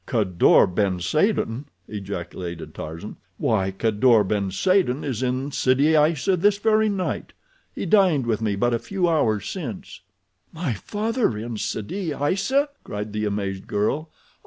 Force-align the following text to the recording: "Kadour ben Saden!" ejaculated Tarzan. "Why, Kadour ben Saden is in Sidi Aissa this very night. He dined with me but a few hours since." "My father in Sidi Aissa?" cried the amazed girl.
"Kadour 0.07 0.65
ben 0.65 0.99
Saden!" 0.99 1.65
ejaculated 1.87 2.73
Tarzan. 2.73 3.17
"Why, 3.37 3.69
Kadour 3.69 4.23
ben 4.23 4.49
Saden 4.49 5.03
is 5.03 5.21
in 5.21 5.51
Sidi 5.51 5.95
Aissa 5.95 6.35
this 6.35 6.57
very 6.57 6.89
night. 6.89 7.33
He 7.75 7.85
dined 7.85 8.25
with 8.25 8.41
me 8.41 8.55
but 8.55 8.73
a 8.73 8.79
few 8.79 9.07
hours 9.07 9.47
since." 9.47 10.01
"My 10.51 10.73
father 10.73 11.37
in 11.37 11.57
Sidi 11.57 12.13
Aissa?" 12.15 12.69
cried 12.83 13.13
the 13.13 13.25
amazed 13.25 13.67
girl. 13.67 14.09